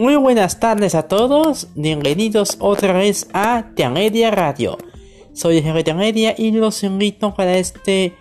[0.00, 4.78] Muy buenas tardes a todos, bienvenidos otra vez a Tianedia Radio.
[5.34, 8.14] Soy Jerry Tianedia y los invito para este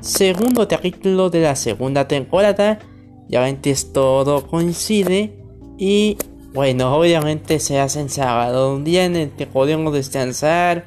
[0.00, 2.80] segundo capítulo de la segunda temporada.
[3.28, 5.38] Ya antes todo coincide
[5.78, 6.16] y
[6.52, 10.86] bueno, obviamente se hace sábado, un día en el que podemos descansar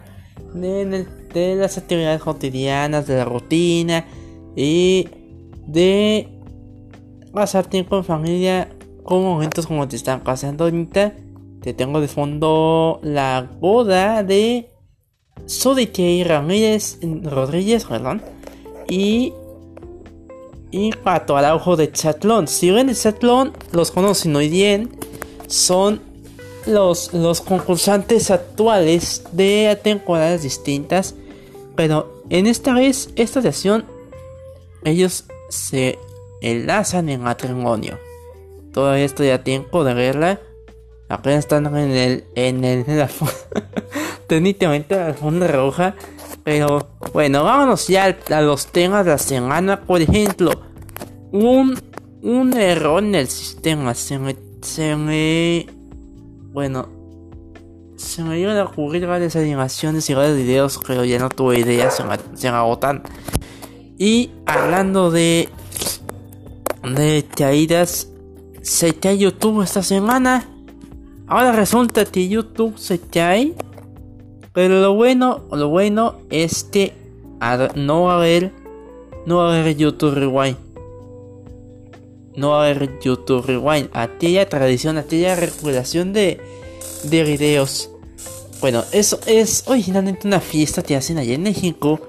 [0.54, 4.08] de, de las actividades cotidianas, de la rutina
[4.58, 5.08] y
[5.68, 6.28] de
[7.32, 8.68] pasar tiempo en familia
[9.04, 11.14] con momentos como te están pasando ahorita.
[11.62, 14.70] Te tengo de fondo la boda de
[15.46, 18.22] Sodike Ramírez Rodríguez, perdón.
[18.88, 19.34] Y.
[20.72, 22.48] Y Pato Araujo de Chatlón.
[22.48, 24.90] Si ven el Chatlón, los conocen muy bien.
[25.48, 26.02] Son
[26.66, 31.14] los, los concursantes actuales de temporadas distintas.
[31.76, 33.86] Pero en esta vez, esta ocasión,
[34.84, 36.00] ellos se
[36.42, 38.00] enlazan en matrimonio.
[38.74, 40.40] Todavía estoy a tiempo de verla.
[41.08, 42.24] Apenas están en el.
[42.36, 42.84] en el.
[42.88, 43.10] En la
[44.28, 45.96] técnicamente la alfombra roja.
[46.44, 49.82] Pero bueno, vámonos ya a los temas de la semana.
[49.82, 50.52] Por ejemplo,
[51.32, 51.80] un,
[52.24, 53.94] un error en el sistema.
[53.94, 54.36] Se me.
[54.62, 55.68] Se me.
[56.52, 56.90] Bueno.
[57.96, 61.96] Se me iban a ocurrir varias animaciones y varios videos, pero ya no tuve ideas,
[61.96, 63.04] se me, se me agotan.
[64.00, 65.48] Y hablando de.
[66.84, 68.13] de caídas
[68.64, 70.50] se YouTube esta semana.
[71.28, 73.54] Ahora resulta que YouTube se cae.
[74.54, 76.94] Pero lo bueno, lo bueno es que
[77.76, 78.52] no va a haber,
[79.26, 80.58] no a haber YouTube Rewind.
[82.36, 83.90] No va a haber YouTube Rewind.
[83.94, 86.40] Aquella tradición, aquella regulación de,
[87.04, 87.90] de videos.
[88.62, 92.00] Bueno, eso es originalmente una fiesta que hacen allá en México.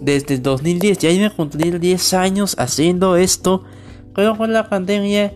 [0.00, 0.98] Desde el 2010.
[0.98, 3.62] Ya a cumplir 10 años haciendo esto.
[4.14, 5.32] Pero con la pandemia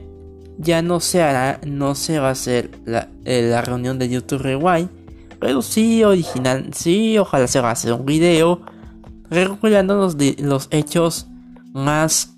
[0.58, 4.42] ya no se hará, no se va a hacer la, eh, la reunión de YouTube
[4.42, 4.90] Rewind,
[5.40, 8.60] pero sí original, sí, ojalá se va a hacer un video
[9.30, 11.28] recopilando los, los hechos
[11.72, 12.36] más,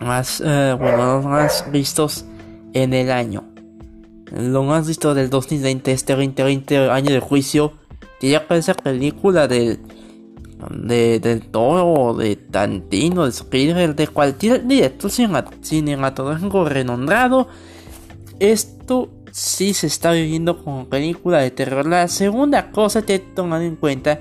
[0.00, 2.24] más, eh, bueno, los más vistos
[2.72, 3.44] en el año.
[4.30, 7.74] Lo más visto del 2020, este 2020 año de juicio,
[8.18, 9.80] que ya parece película del
[10.70, 17.48] de, del Toro, de Tantino, de Spielberg, de cualquier director cinematográfico renombrado.
[18.38, 21.86] Esto sí se está viviendo como película de terror.
[21.86, 24.20] La segunda cosa que he tomado en cuenta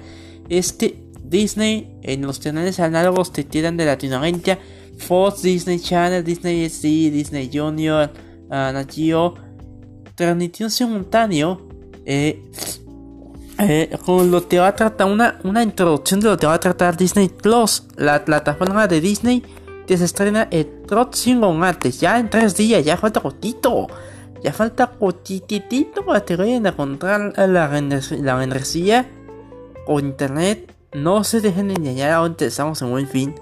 [0.49, 4.59] es que Disney en los canales análogos te tiran de Latinoamérica,
[4.97, 8.11] Fox, Disney Channel, Disney SD, Disney Junior,
[8.49, 9.35] uh, Nat Geo,
[10.15, 11.67] transmitió simultáneo
[12.05, 12.41] eh,
[13.61, 16.59] eh, con lo que va a tratar una, una introducción de lo que va a
[16.59, 19.43] tratar Disney Plus, la plataforma de Disney
[19.87, 23.87] que se estrena el próximo martes, ya en tres días, ya falta cortito,
[24.43, 27.81] ya falta cortitito para que vayan a encontrar la,
[28.21, 29.09] la membresía
[29.87, 30.73] o internet.
[30.93, 33.35] No se dejen engañar, ahora estamos en buen fin.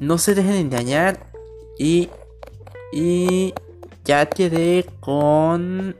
[0.00, 1.26] No se dejen engañar
[1.78, 2.08] y,
[2.92, 3.52] y
[4.04, 5.96] ya quedé con...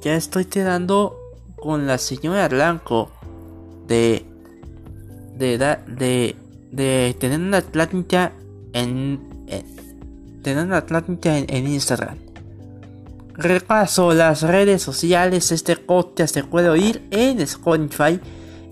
[0.00, 1.18] Ya estoy quedando
[1.60, 3.10] con la señora Blanco
[3.86, 4.24] de
[5.36, 6.36] de de
[6.70, 8.32] de, tener una Atlántica
[8.72, 9.20] en,
[10.42, 12.16] tener una Atlántica en, Instagram.
[13.34, 15.52] Repaso las redes sociales.
[15.52, 18.20] Este podcast se puede oír en Spotify,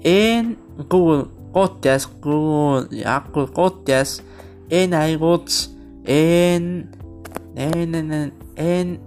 [0.02, 0.58] en
[0.88, 3.46] Google Podcast, Google Apple
[4.68, 6.90] en iBots, en
[7.54, 9.00] en, en, en,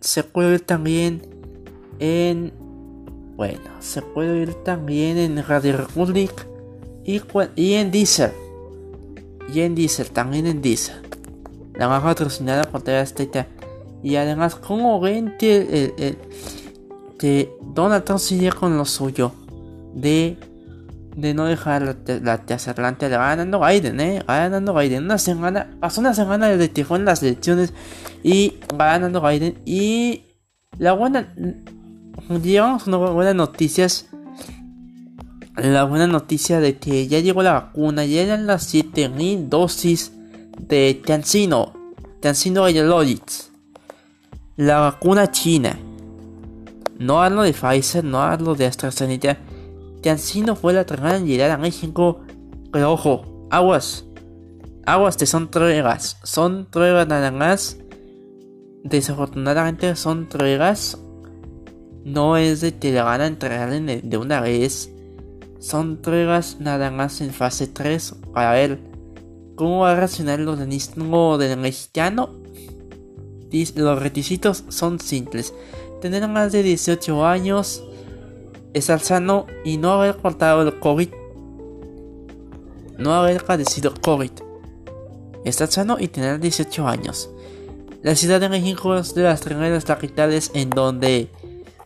[0.00, 1.22] se puede oír también
[2.00, 2.52] en
[3.36, 6.46] bueno, se puede oír también en Radio Republic
[7.04, 7.20] y,
[7.74, 8.32] en Deezer.
[9.52, 11.02] Y en Deezer, también en Deezer.
[11.74, 13.04] La más patrocinada por TV
[14.02, 16.16] Y además, como ven que,
[17.18, 19.32] que Donald Trump sigue con lo suyo
[19.94, 20.36] de,
[21.16, 25.04] de no dejar la, la le va ganando Biden, eh, ganando Biden.
[25.04, 27.72] Una semana, pasó una semana desde que fue en las elecciones
[28.22, 29.58] y va ganando Biden.
[29.64, 30.22] Y
[30.78, 31.34] la buena
[32.42, 34.06] llevamos unas buenas noticias.
[35.56, 40.12] La buena noticia de que ya llegó la vacuna, ya eran las 7000 dosis
[40.58, 41.72] de Tiancino,
[42.20, 43.52] Tiancino Biologics,
[44.56, 45.78] la vacuna china.
[46.98, 49.38] No hablo de Pfizer, no hablo de AstraZeneca.
[50.00, 52.22] Tiancino fue la primera en llegar a México,
[52.72, 54.04] pero ojo, aguas,
[54.86, 57.78] aguas te son tregas, son tregas nada más.
[58.82, 60.98] Desafortunadamente son tregas
[62.04, 64.90] no es de que la van a entregar de una vez.
[65.58, 68.78] Son entregas nada más en fase 3 para ver
[69.56, 72.30] cómo va a reaccionar el organismo del mexicano.
[73.76, 75.54] los requisitos son simples.
[76.02, 77.82] Tener más de 18 años,
[78.74, 81.08] estar sano y no haber cortado el COVID.
[82.98, 84.30] No haber padecido COVID.
[85.46, 87.30] Estar sano y tener 18 años.
[88.02, 91.30] La Ciudad de México es de las primeras capitales en donde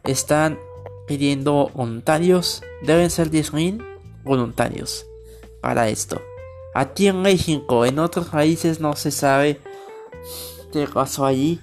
[0.05, 0.59] están
[1.07, 2.63] pidiendo voluntarios.
[2.83, 3.85] Deben ser 10.000
[4.25, 5.07] voluntarios
[5.61, 6.21] para esto.
[6.75, 9.61] Aquí en México, en otros países no se sabe
[10.73, 11.61] qué pasó allí.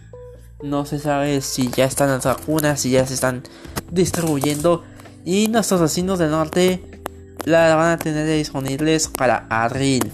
[0.64, 3.44] No se sabe si ya están las vacunas, si ya se están
[3.92, 4.84] distribuyendo.
[5.24, 7.02] Y nuestros vecinos del norte
[7.46, 10.12] la van a tener disponibles para abril.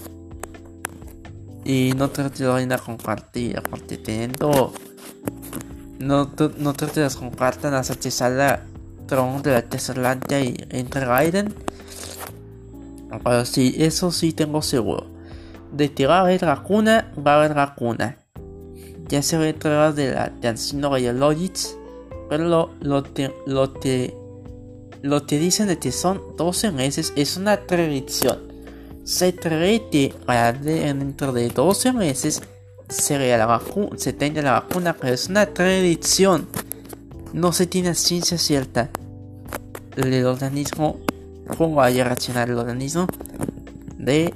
[1.64, 4.72] Y no te vayan a compartir, porque teniendo.
[6.02, 8.64] No, no te las compartan hasta que salga
[9.06, 11.54] Tron de la Tesserlandia y entre Gaiden.
[13.22, 15.06] Pero sí, eso sí tengo seguro.
[15.70, 18.16] De que va a haber vacuna, va a haber vacuna.
[19.08, 21.76] Ya se ve través de la de Ancino Biologics.
[22.28, 24.12] Pero lo, lo, te, lo, te,
[25.02, 28.52] lo te dicen de que son 12 meses es una tradición
[29.04, 30.14] se que
[30.62, 32.42] dentro de 12 meses
[32.92, 33.60] se, la
[33.96, 36.46] se tenga la vacuna, pero es una tradición.
[37.32, 38.90] No se tiene ciencia cierta
[39.96, 40.98] del organismo,
[41.56, 43.06] cómo vaya a reaccionar el organismo
[43.98, 44.34] de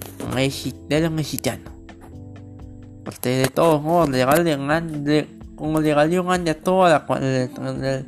[0.88, 1.70] del mexicano.
[3.04, 8.06] Porque de todos modos, legal, de, como legal de un año toda el,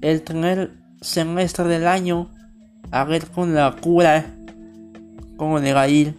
[0.00, 2.30] el primer semestre del año,
[2.90, 4.34] a ver con la cura
[5.36, 6.14] como ir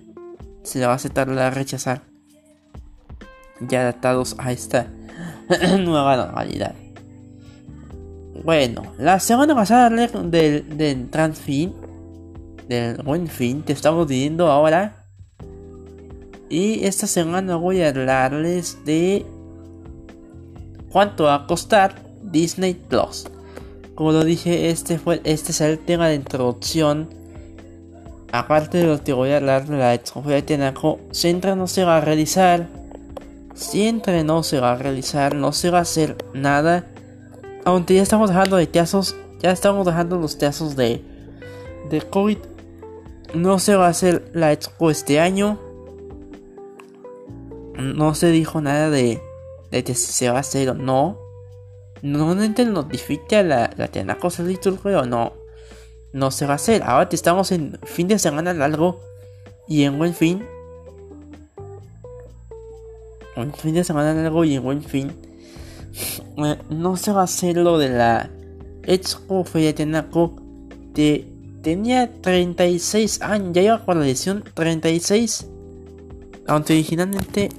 [0.63, 2.01] se le va a aceptar o a rechazar,
[3.67, 4.87] ya adaptados a esta
[5.79, 6.75] nueva normalidad.
[8.43, 11.73] Bueno, la semana pasada del, del Transfin,
[12.67, 15.05] del Buen Fin, que estamos viviendo ahora.
[16.49, 19.25] Y esta semana voy a hablarles de
[20.91, 23.27] cuánto va a costar Disney Plus.
[23.95, 27.21] Como lo dije, este fue este es el tema de introducción
[28.31, 32.67] Aparte de lo que voy a hablar de la extrofobia de se va a realizar.
[33.53, 36.87] Siempre no se va a realizar, no se va a hacer nada.
[37.65, 41.03] Aunque ya estamos dejando de casos, ya estamos dejando los casos de,
[41.89, 42.37] de COVID.
[43.33, 45.59] No se va a hacer la expo este año.
[47.77, 49.21] No se dijo nada de,
[49.71, 51.19] de que si se va a hacer o no.
[52.01, 55.41] No te notifica la, la Tenaco o no
[56.13, 56.83] no se va a hacer.
[56.83, 59.01] Ahora estamos en fin de semana largo
[59.67, 60.45] y en buen fin.
[63.35, 65.11] En fin de semana largo y en buen fin.
[66.37, 68.29] Eh, no se va a hacer lo de la
[68.83, 70.35] Expo Feria Tenaco.
[70.93, 71.27] De,
[71.61, 75.47] tenía 36 años, ya iba por la edición 36.
[76.47, 77.49] Aunque originalmente.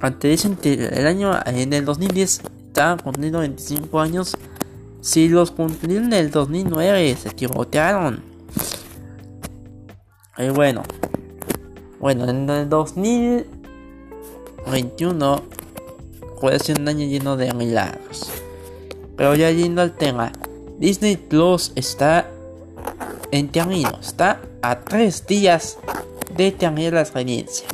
[0.00, 4.36] Antes el año en el 2010 estaba cumpliendo 25 años.
[5.00, 8.22] Si los cumplieron en el 2009, se equivocaron.
[10.36, 10.82] Y bueno.
[12.00, 12.68] Bueno, en el
[14.66, 15.42] 2021
[16.40, 18.30] puede ser un año lleno de milagros.
[19.16, 20.32] Pero ya yendo al tema,
[20.78, 22.28] Disney Plus está
[23.30, 25.78] en camino, está a tres días
[26.36, 27.66] de terminar la experiencia.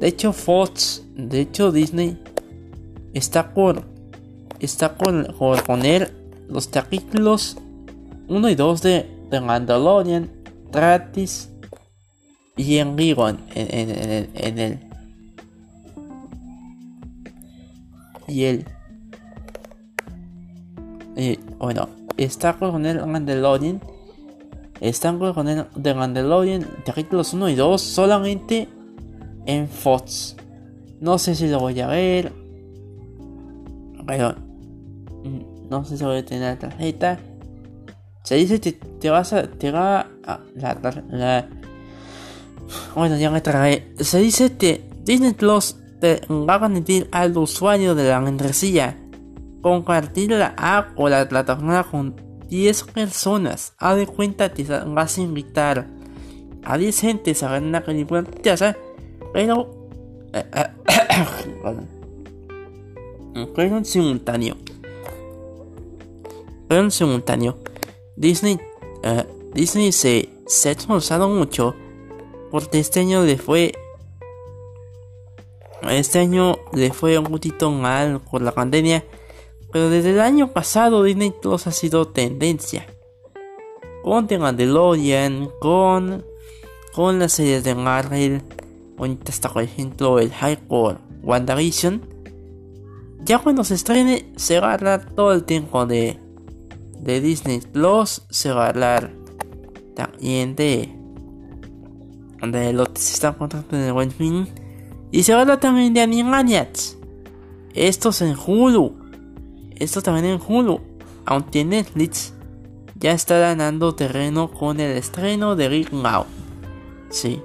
[0.00, 2.18] De hecho, Fox, de hecho Disney
[3.14, 3.84] está por
[4.60, 6.12] está por poner
[6.48, 7.56] los capítulos
[8.28, 10.30] 1 y 2 de The Mandalorian
[10.72, 11.48] gratis
[12.56, 14.87] y en vivo en, el
[18.28, 18.64] y
[21.16, 23.80] y, bueno está con el Mandalorian
[24.80, 28.68] están con el The Mandalorian capítulos 1 y 2 solamente
[29.46, 30.36] en Fox
[31.00, 32.32] no sé si lo voy a ver
[34.06, 34.34] pero
[35.70, 37.18] no sé si voy a tener la tarjeta.
[38.22, 39.46] Se dice que te vas a.
[39.46, 40.40] Te va a.
[40.54, 41.48] La, la,
[42.94, 43.94] bueno, ya me trae.
[44.00, 48.96] Se dice que Disney Plus te va a permitir al usuario de la membresía
[49.60, 52.14] compartir la app o la plataforma con
[52.48, 53.74] 10 personas.
[53.78, 55.86] Haz de cuenta que vas a invitar
[56.64, 58.24] a 10 gentes a ver una película
[59.32, 59.88] pero.
[60.32, 60.66] Eh, eh,
[63.54, 64.56] pero en simultáneo
[66.68, 67.58] pero en simultáneo,
[68.16, 68.58] Disney,
[69.04, 71.74] uh, Disney se, se ha esforzado mucho
[72.50, 73.72] porque este año le fue
[75.82, 79.04] este año le fue un poquito mal por la pandemia,
[79.72, 82.86] pero desde el año pasado Disney Plus ha sido tendencia.
[84.02, 86.24] Con The Mandalorian, con,
[86.94, 88.42] con las series de Marvel,
[88.96, 90.60] ahorita está por ejemplo el High
[91.22, 92.02] WandaVision,
[93.24, 96.18] Ya cuando se estrene, se va a hablar todo el tiempo de,
[97.00, 99.12] de Disney Plus, se va a hablar
[99.94, 100.94] también de,
[102.40, 103.92] de lo que se está contando en el
[105.10, 106.96] y se va a hablar también de Animaniacs.
[107.74, 108.94] Estos en Hulu,
[109.76, 110.80] esto también en Hulu,
[111.24, 112.32] aunque Netflix
[112.98, 116.24] ya está ganando terreno con el estreno de Rick Now.
[117.10, 117.40] Sí,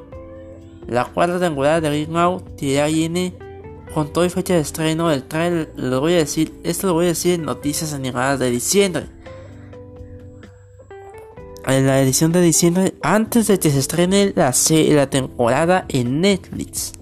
[0.88, 3.34] la cuarta temporada de Rick Now ya viene
[3.94, 5.72] con toda fecha de estreno del trailer.
[5.76, 9.06] Lo voy a decir, esto lo voy a decir en noticias animadas de diciembre.
[11.66, 16.94] En la edición de diciembre, antes de que se estrene la, la temporada en Netflix.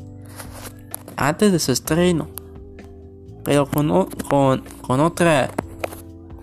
[1.27, 2.29] Antes de su estreno.
[3.43, 5.49] Pero con, con, con otra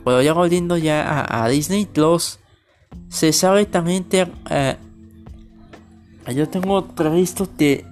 [0.09, 2.39] pero ya volviendo ya a, Disney Plus,
[3.11, 4.77] se sabe también que eh,
[6.35, 7.85] yo tengo previsto que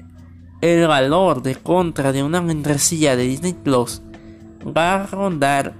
[0.62, 4.00] el valor de contra de una membresía de Disney Plus
[4.66, 5.75] va a rondar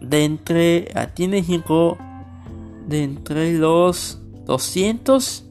[0.00, 1.98] de entre aquí en México
[2.86, 5.44] de entre los 200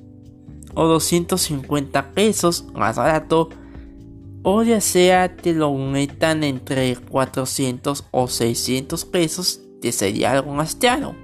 [0.74, 3.50] o 250 pesos más barato
[4.44, 10.76] o ya sea que lo metan entre 400 o 600 pesos, que sería algo más
[10.76, 11.16] caro.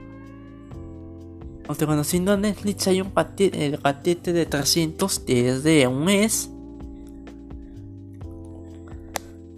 [1.68, 6.50] Aunque conociendo Netflix hay un paquete, el paquete de 300 que es de un mes.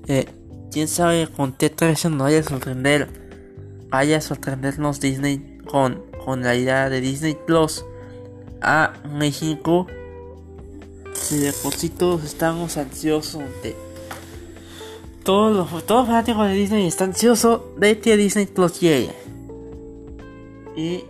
[0.07, 0.25] Eh,
[0.71, 3.09] quién sabe con qué precio no vaya a sorprender,
[3.89, 7.85] vaya a sorprendernos Disney con, con la idea de Disney Plus
[8.61, 9.85] a México
[11.13, 13.75] si de por sí todos estamos ansiosos de.
[15.23, 19.13] Todos los, todos fanáticos de Disney están ansiosos de que Disney Plus llegue.
[20.75, 21.03] Y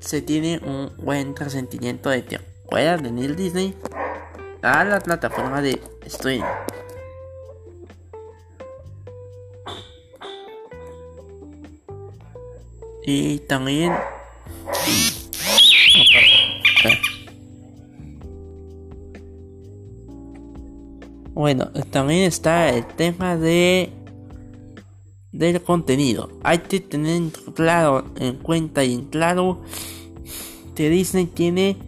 [0.00, 3.76] se tiene un buen resentimiento de que pueda venir Disney
[4.62, 6.44] a la plataforma de streaming.
[13.04, 13.92] Y también
[21.34, 23.90] Bueno, también está el tema de
[25.32, 26.28] del contenido.
[26.42, 27.22] Hay que tener
[27.54, 29.62] claro en cuenta y en claro
[30.74, 31.78] que Disney tiene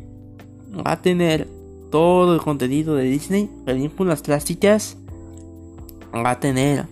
[0.74, 1.46] va a tener
[1.90, 4.96] todo el contenido de Disney, películas clásicas,
[6.12, 6.86] va a tener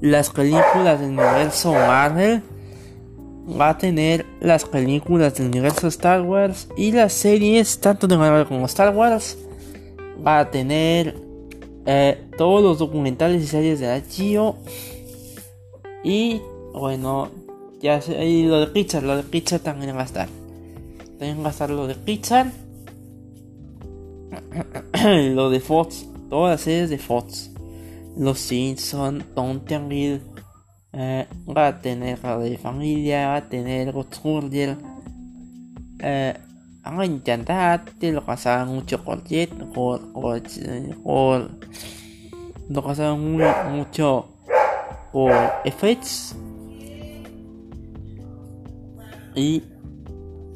[0.00, 2.42] las películas del universo Marvel,
[3.48, 8.46] va a tener las películas del universo Star Wars y las series tanto de Marvel
[8.46, 9.38] como Star Wars,
[10.26, 11.31] va a tener
[11.86, 14.56] eh, todos los documentales y series de Achio.
[16.04, 16.40] Y
[16.72, 17.30] bueno,
[17.80, 20.28] ya sé, lo de Pixar, lo de Pixar también va a estar.
[21.18, 22.52] También va a estar lo de Pixar.
[25.34, 27.50] lo de Fox, todas las series de Fox.
[28.16, 29.60] Los Simpsons, Tom
[30.94, 34.76] eh, va a tener Radio de Familia, va a tener Godsurger.
[35.98, 36.34] Eh,
[36.84, 41.58] a mí me encanta, lo pasaba mucho con Jet, con, con,
[42.68, 44.28] lo pasaba muy, mucho
[45.12, 45.32] con
[45.64, 46.36] FX
[49.34, 49.62] y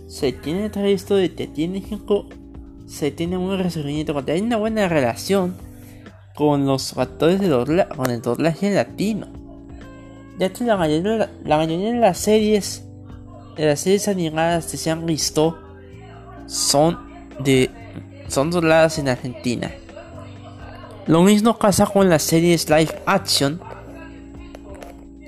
[0.09, 1.83] se tiene esto de que tiene
[2.87, 5.55] se tiene un resurgimiento hay una buena relación
[6.35, 9.27] con los actores de doblaje, con el doblaje latino.
[10.39, 12.85] Ya que la mayoría, la mayoría de las series
[13.57, 15.66] de las series animadas que se han visto
[16.47, 16.99] son
[17.41, 17.71] de
[18.29, 19.71] son dobladas en Argentina.
[21.07, 23.61] Lo mismo pasa con las series live action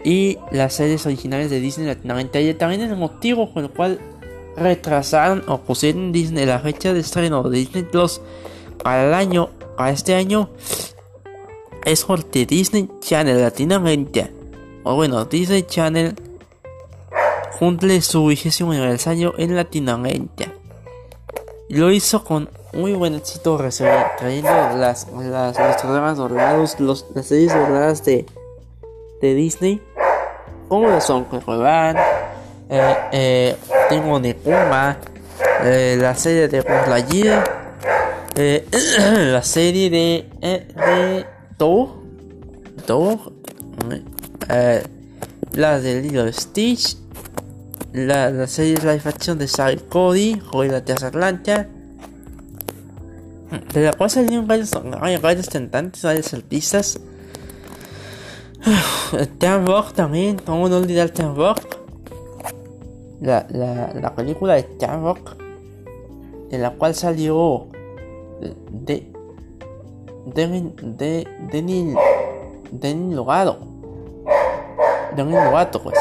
[0.05, 2.41] y las series originales de Disney Latinoamérica.
[2.41, 4.01] Y también el motivo por el cual
[4.57, 8.21] retrasaron o pusieron Disney la fecha de estreno de Disney Plus
[8.83, 10.51] para el año, para este año,
[11.85, 14.31] es porque Disney Channel Latinoamérica,
[14.83, 16.15] o bueno, Disney Channel
[17.59, 20.53] cumple su vigésimo aniversario en Latinoamérica.
[21.69, 23.59] Lo hizo con muy buen éxito
[24.19, 28.25] trayendo las, las, los programas doblados, los, las series dobladas de,
[29.21, 29.83] de Disney,
[30.69, 31.97] como lo son Juegan,
[32.71, 33.57] eh, eh,
[33.91, 34.99] Tengo Nekuma,
[35.63, 37.45] eh, la serie de Lightyear,
[38.35, 38.67] eh,
[39.33, 41.89] la serie de, eh, de Thor,
[42.87, 43.33] Thor,
[44.49, 44.83] eh,
[45.53, 46.97] la de Lilo Stitch,
[47.92, 51.66] la, la serie live action de Sally Cody, Joy de Atlanta,
[53.73, 54.71] de la cual salieron varios,
[55.23, 57.00] varios cantantes, varios artistas.
[59.38, 61.78] Tim Rock también, cómo no olvidar Tim Rock.
[63.21, 65.37] La, la, la película de Tim Rock,
[66.50, 67.66] en la cual salió
[68.40, 69.12] de, de,
[70.35, 71.97] de, Denil,
[72.71, 73.59] Demi Lovato.
[75.16, 75.99] Demi Lovato, pues.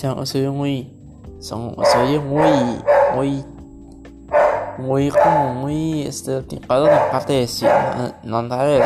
[0.00, 0.90] Se, se oye muy.
[1.40, 2.80] Son, se oye muy.
[3.14, 3.44] Muy.
[4.78, 7.66] Muy como muy estereotipado de parte de sí,
[8.22, 8.80] nombrar,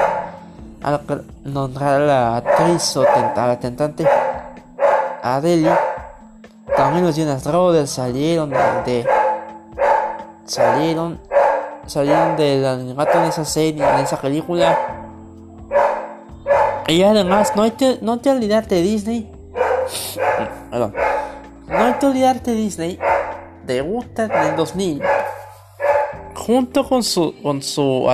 [0.83, 1.01] a,
[1.45, 4.05] nombrar a la actriz o a la cantante
[5.23, 5.71] Adele.
[6.77, 9.07] También los Jonas Brothers salieron de
[10.47, 11.21] salieron
[11.87, 14.77] salieron del animato en esa serie, en esa película.
[16.89, 19.34] Y además, no que, no te olvidarte Disney.
[20.71, 22.99] No hay que olvidarte de Disney.
[23.67, 25.03] Debuta en el 2000.
[26.35, 27.35] Junto con su.
[27.43, 28.09] Con su.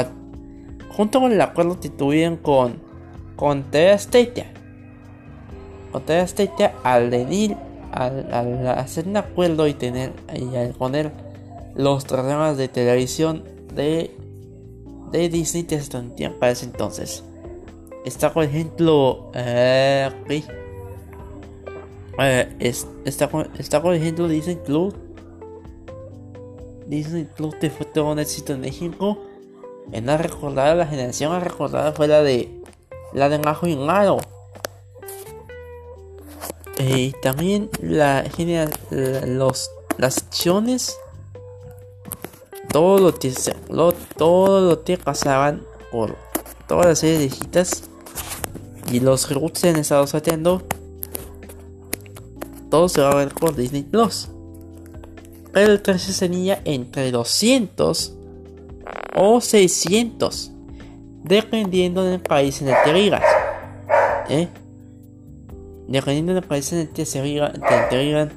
[0.96, 2.80] Junto con el acuerdo que tuvieron con.
[3.36, 3.98] Con TV
[5.92, 6.26] Con TV
[6.84, 7.56] al venir.
[7.92, 10.12] Al, hacer un acuerdo y tener.
[10.34, 11.12] Y al poner
[11.74, 14.16] los programas de televisión de,
[15.12, 17.24] de Disney tiempo para ese entonces.
[18.04, 20.10] Está por ejemplo, eh,
[22.20, 22.56] eh,
[23.04, 24.94] está, está ejemplo Disney Club.
[26.86, 29.18] Disney Club te fue todo un éxito en México.
[29.92, 32.60] En la recordada, la generación recordada fue la de
[33.12, 34.18] la de Majo y.
[36.78, 38.24] Y también la,
[39.26, 40.98] los, las acciones
[42.70, 43.32] todo lo que,
[44.16, 46.16] todo lo que pasaban por
[46.68, 47.82] todas las series viejitas
[48.90, 50.62] y los reboots en Estados haciendo
[52.70, 54.28] todo se va a ver por Disney Plus.
[55.52, 58.14] Pero el precio sería entre 200
[59.16, 60.52] o 600,
[61.24, 63.24] dependiendo del país en el que vivas.
[64.28, 64.48] ¿Eh?
[65.88, 68.32] Dependiendo del país en el que se vivan,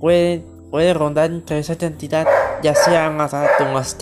[0.00, 2.26] puede, puede rondar entre esa cantidad
[2.62, 3.96] ya sea más alto o más.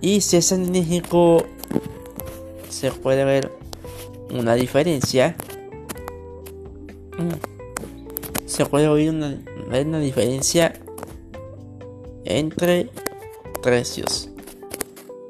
[0.00, 1.44] Y si es en México,
[2.68, 3.52] se puede ver
[4.30, 5.36] una diferencia.
[7.18, 7.55] Mm.
[8.56, 10.72] Se puede oír una, diferencia
[12.24, 12.88] entre
[13.62, 14.30] precios.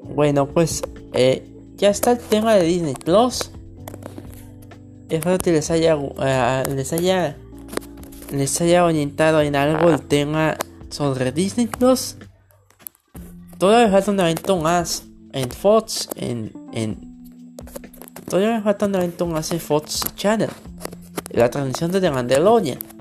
[0.04, 0.80] Bueno, pues
[1.12, 3.50] eh, ya está el tema de Disney Plus.
[5.08, 6.14] Espero que les haya, uh,
[6.72, 7.36] les haya,
[8.30, 10.56] les haya orientado en algo el tema
[10.88, 12.14] sobre Disney Plus.
[13.58, 17.16] Todavía falta un evento más en Fox, en, en
[18.28, 20.50] todavía falta un evento más en Fox Channel.
[21.30, 22.95] La transmisión de The Mandalorian.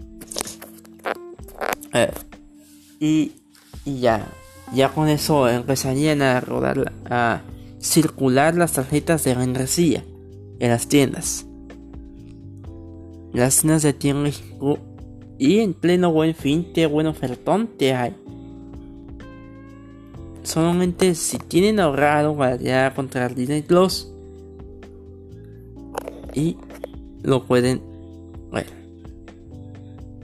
[1.96, 2.12] Eh,
[3.00, 3.32] y,
[3.86, 4.28] y ya,
[4.74, 7.42] ya con eso empezarían a rodar, a
[7.80, 10.04] circular las tarjetas de membresía
[10.60, 11.46] en las tiendas.
[13.34, 14.30] Las tiendas de tienda
[15.38, 18.14] y en pleno buen fin, qué buen ofertón te hay.
[20.44, 24.12] Solamente si tienen ahorrado para ya contra el Disney Plus.
[26.34, 26.58] Y
[27.24, 27.95] lo pueden.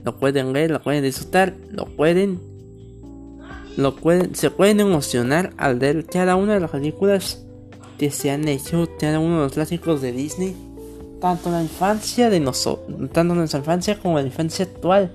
[0.04, 2.40] Lo pueden ver, lo pueden disfrutar, lo pueden.
[3.76, 7.44] Lo pueden, se pueden emocionar al ver cada una de las películas
[7.98, 10.54] que se han hecho, cada uno de los clásicos de Disney
[11.22, 15.12] tanto la infancia de nosotros, tanto nuestra infancia como la infancia actual,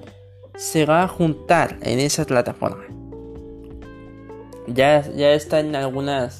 [0.56, 2.86] se va a juntar en esa plataforma.
[4.68, 6.40] Ya, ya está en algunas,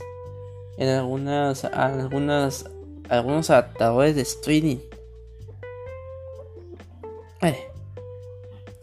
[0.78, 2.66] en algunas, algunas,
[3.10, 4.78] algunos adaptadores de streaming.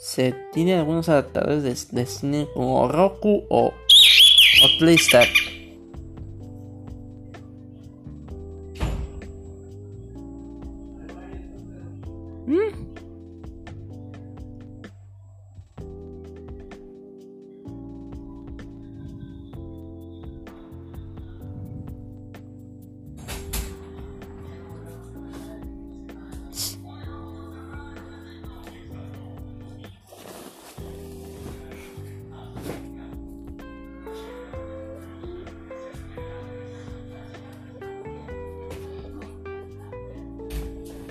[0.05, 5.54] Se tiene algunos adaptadores de, streaming como Roku o, o PlayStation.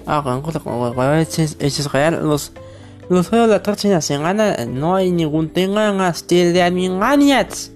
[0.05, 0.41] Ah,
[1.59, 2.51] es real, los,
[3.09, 7.71] los juegos de la torcha nacional no hay ningún tengan hasta de Animaniacs.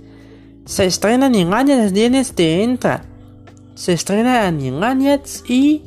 [0.66, 3.06] Se estrena Animaniacs en este entra.
[3.76, 5.84] Se estrena Animaniacs y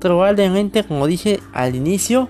[0.00, 2.28] probablemente, como dije al inicio,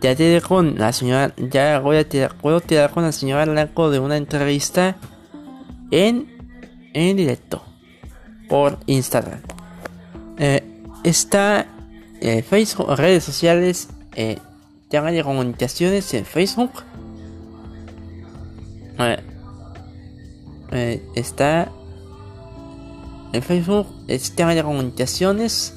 [0.00, 3.90] ya te con la señora, ya voy a tirar, puedo tirar con la señora Blanco
[3.90, 4.96] de una entrevista
[5.90, 6.28] en,
[6.94, 7.62] en directo
[8.48, 9.40] por Instagram.
[10.38, 11.66] Eh, está
[12.20, 14.38] eh, Facebook, redes sociales, eh,
[14.90, 16.70] de comunicaciones en Facebook.
[20.72, 21.72] Eh, está
[23.32, 25.74] En Facebook, sistema de comunicaciones.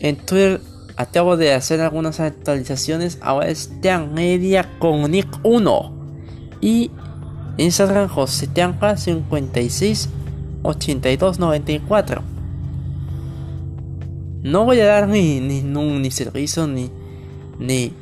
[0.00, 0.60] En Twitter,
[0.96, 3.18] acabo de hacer algunas actualizaciones.
[3.20, 3.70] Ahora es
[4.14, 5.92] Media con Nick 1.
[6.60, 6.90] Y
[7.58, 10.08] Instagram José Tianca 56
[10.62, 12.33] 82 94.
[14.44, 16.90] No voy a dar ni, ni, ni servicio ni,
[17.58, 17.94] ni,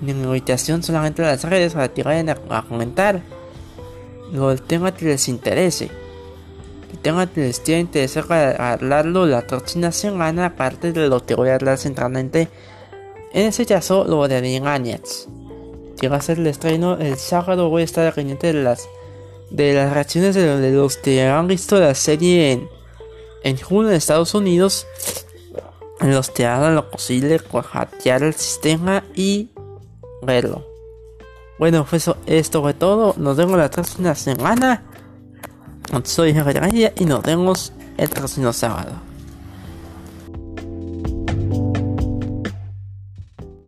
[0.00, 3.20] ni invitación solamente a las redes para que vayan a, comentar
[4.32, 5.90] lo tema que les interese.
[6.90, 11.34] El tema que les tiene interés para hablarlo la próxima semana, aparte de lo que
[11.34, 12.48] voy a hablar centralmente.
[13.34, 15.28] En ese caso, lo de Engañets.
[16.00, 18.88] Que va a ser el estreno el sábado, voy a estar pendiente de las
[19.50, 22.68] de las reacciones de, los que han visto la serie en,
[23.42, 24.86] en junio en Estados Unidos,
[26.00, 29.50] los hagan lo posible con hackear el sistema y
[30.22, 30.66] verlo.
[31.58, 33.14] Bueno, pues eso, esto fue todo.
[33.18, 34.82] Nos vemos la próxima semana.
[36.04, 39.09] Soy Henry y nos vemos el próximo sábado.